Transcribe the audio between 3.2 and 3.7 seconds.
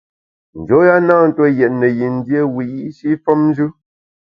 femnjù.